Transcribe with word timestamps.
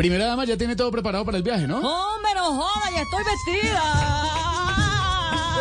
Primera 0.00 0.24
dama 0.24 0.46
ya 0.46 0.56
tiene 0.56 0.74
todo 0.76 0.90
preparado 0.90 1.26
para 1.26 1.36
el 1.36 1.42
viaje, 1.42 1.66
¿no? 1.66 1.76
Hombre, 1.76 2.32
no 2.34 2.54
joda, 2.54 2.90
ya 2.90 3.02
estoy 3.02 3.22
vestida. 3.22 3.82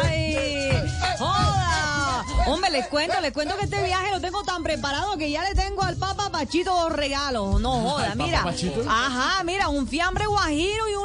Ay, 0.02 0.70
joda. 1.18 2.26
Hombre, 2.48 2.72
les 2.72 2.88
cuento, 2.88 3.20
les 3.20 3.34
cuento 3.34 3.58
que 3.58 3.66
este 3.66 3.84
viaje 3.84 4.12
lo 4.12 4.22
tengo 4.22 4.42
tan 4.44 4.64
preparado 4.64 5.18
que 5.18 5.30
ya 5.30 5.44
le 5.44 5.54
tengo 5.56 5.84
al 5.84 5.98
Papa 5.98 6.30
Pachito 6.32 6.72
dos 6.72 6.94
regalos. 6.94 7.60
No 7.60 7.82
joda, 7.82 8.06
¿Al 8.06 8.18
Papa 8.18 8.24
mira. 8.24 8.44
Pachito? 8.44 8.82
Ajá, 8.90 9.44
mira, 9.44 9.68
un 9.68 9.86
fiambre 9.90 10.26
guajiro 10.26 10.88
y 10.88 10.96
un 10.96 10.99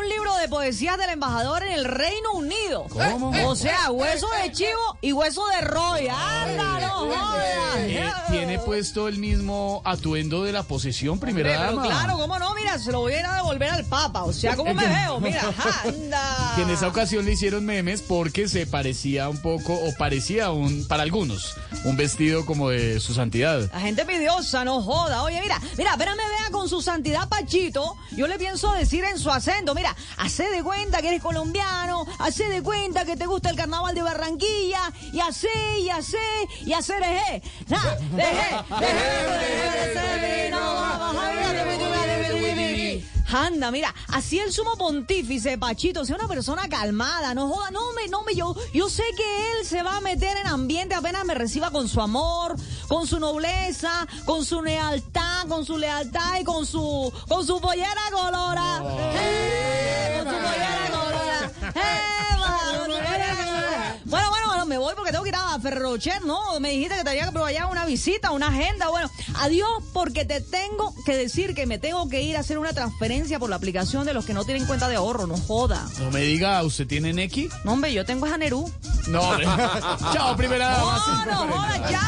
de 0.44 0.48
poesías 0.50 0.98
del 0.98 1.08
embajador 1.08 1.62
en 1.62 1.72
el 1.72 1.86
Reino 1.86 2.32
Unido. 2.34 2.86
¿Cómo? 2.90 3.32
O 3.48 3.56
sea, 3.56 3.90
hueso 3.90 4.26
de 4.42 4.52
chivo 4.52 4.98
y 5.00 5.12
hueso 5.12 5.42
de 5.46 5.62
roya. 5.62 6.14
Anda, 6.42 6.80
no 6.80 6.88
joda. 6.88 7.44
Eh, 7.78 8.12
tiene 8.30 8.58
puesto 8.58 9.08
el 9.08 9.18
mismo 9.18 9.80
atuendo 9.84 10.44
de 10.44 10.52
la 10.52 10.62
posesión, 10.62 11.18
primera 11.18 11.48
Hombre, 11.50 11.66
pero 11.66 11.76
dama. 11.76 12.02
claro, 12.02 12.18
cómo 12.18 12.38
no, 12.38 12.54
mira, 12.54 12.78
se 12.78 12.92
lo 12.92 13.00
voy 13.00 13.14
a 13.14 13.20
ir 13.20 13.26
a 13.26 13.36
devolver 13.36 13.70
al 13.70 13.84
Papa. 13.86 14.24
O 14.24 14.32
sea, 14.34 14.54
¿cómo 14.54 14.74
me 14.74 14.86
veo? 14.86 15.18
Mira, 15.18 15.42
anda. 15.84 16.52
Que 16.56 16.62
en 16.62 16.70
esa 16.70 16.88
ocasión 16.88 17.24
le 17.24 17.32
hicieron 17.32 17.64
memes 17.64 18.02
porque 18.02 18.46
se 18.46 18.66
parecía 18.66 19.28
un 19.30 19.40
poco, 19.40 19.72
o 19.72 19.94
parecía 19.96 20.50
un, 20.50 20.86
para 20.86 21.04
algunos, 21.04 21.54
un 21.84 21.96
vestido 21.96 22.44
como 22.44 22.68
de 22.68 23.00
su 23.00 23.14
santidad. 23.14 23.70
La 23.72 23.80
gente 23.80 24.04
pidiosa, 24.04 24.62
no 24.64 24.82
joda. 24.82 25.22
Oye, 25.22 25.40
mira, 25.40 25.58
mira, 25.78 25.94
apenas 25.94 26.16
me 26.16 26.22
vea 26.28 26.50
con 26.52 26.68
su 26.68 26.82
santidad 26.82 27.28
Pachito, 27.30 27.96
yo 28.12 28.26
le 28.26 28.38
pienso 28.38 28.72
decir 28.74 29.04
en 29.04 29.18
su 29.18 29.30
acento, 29.30 29.74
mira, 29.74 29.96
hace 30.34 30.50
de 30.50 30.64
cuenta 30.64 31.00
que 31.00 31.10
eres 31.10 31.22
colombiano, 31.22 32.04
hace 32.18 32.48
de 32.48 32.60
cuenta 32.60 33.04
que 33.04 33.16
te 33.16 33.24
gusta 33.24 33.50
el 33.50 33.56
carnaval 33.56 33.94
de 33.94 34.02
Barranquilla, 34.02 34.92
y 35.12 35.20
hace, 35.20 35.78
y 35.78 35.90
hace, 35.90 36.18
y 36.66 36.72
hace 36.72 36.94
deje. 36.94 37.42
Nah, 37.68 37.78
a 38.70 38.80
ver, 38.80 38.94
Anda, 43.34 43.72
mira, 43.72 43.92
así 44.08 44.38
el 44.38 44.52
sumo 44.52 44.76
pontífice, 44.76 45.58
Pachito, 45.58 46.04
sea 46.04 46.14
una 46.14 46.28
persona 46.28 46.68
calmada, 46.68 47.34
no 47.34 47.48
joda, 47.48 47.70
no 47.72 47.92
me, 47.92 48.06
no 48.06 48.22
me, 48.22 48.32
yo, 48.34 48.54
yo 48.72 48.88
sé 48.88 49.02
que 49.16 49.52
él 49.52 49.66
se 49.66 49.82
va 49.82 49.96
a 49.96 50.00
meter 50.00 50.36
en 50.36 50.46
ambiente 50.46 50.94
apenas 50.94 51.24
me 51.24 51.34
reciba 51.34 51.72
con 51.72 51.88
su 51.88 52.00
amor, 52.00 52.54
con 52.86 53.08
su 53.08 53.18
nobleza, 53.18 54.06
con 54.24 54.44
su 54.44 54.62
lealtad, 54.62 55.48
con 55.48 55.66
su 55.66 55.76
lealtad 55.78 56.38
y 56.40 56.44
con 56.44 56.64
su, 56.64 57.12
con 57.28 57.44
su 57.44 57.60
pollera 57.60 58.02
colora. 58.12 58.82
Eh, 58.86 59.13
voy 64.94 65.04
porque 65.04 65.12
tengo 65.12 65.24
que 65.24 65.30
ir 65.30 65.36
a 65.36 65.58
Ferrero 65.60 65.90
Rocher, 65.90 66.24
¿no? 66.24 66.60
Me 66.60 66.70
dijiste 66.70 66.96
que 66.96 67.04
tenía 67.04 67.26
que 67.26 67.32
probar 67.32 67.52
ya 67.52 67.66
una 67.66 67.84
visita, 67.84 68.30
una 68.30 68.48
agenda. 68.48 68.88
Bueno, 68.88 69.10
adiós 69.36 69.68
porque 69.92 70.24
te 70.24 70.40
tengo 70.40 70.94
que 71.04 71.16
decir 71.16 71.54
que 71.54 71.66
me 71.66 71.78
tengo 71.78 72.08
que 72.08 72.22
ir 72.22 72.36
a 72.36 72.40
hacer 72.40 72.58
una 72.58 72.72
transferencia 72.72 73.38
por 73.38 73.50
la 73.50 73.56
aplicación 73.56 74.06
de 74.06 74.14
los 74.14 74.24
que 74.24 74.34
no 74.34 74.44
tienen 74.44 74.66
cuenta 74.66 74.88
de 74.88 74.96
ahorro, 74.96 75.26
no 75.26 75.36
joda. 75.36 75.86
No 75.98 76.10
me 76.10 76.20
diga, 76.20 76.62
¿usted 76.62 76.86
tiene 76.86 77.12
Neki? 77.12 77.48
No, 77.64 77.72
hombre, 77.72 77.92
yo 77.92 78.04
tengo 78.04 78.26
esa 78.26 78.38
Nerú. 78.38 78.70
No. 79.08 79.20
Chao, 80.12 80.36
primera 80.36 80.68
dama. 80.68 81.24
No, 81.26 81.46
no 81.46 81.52
joda, 81.52 81.90
chao. 81.90 82.04